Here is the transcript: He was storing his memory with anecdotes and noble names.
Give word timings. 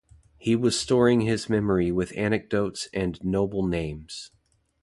He 0.39 0.55
was 0.55 0.79
storing 0.79 1.21
his 1.21 1.47
memory 1.47 1.91
with 1.91 2.17
anecdotes 2.17 2.89
and 2.91 3.23
noble 3.23 3.67
names. 3.67 4.31